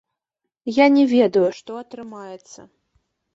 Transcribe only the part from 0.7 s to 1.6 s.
Я не ведаю,